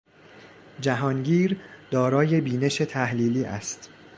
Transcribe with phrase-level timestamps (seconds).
[0.81, 1.59] جهانگیر
[1.91, 3.89] دارای بینش تحلیلی است.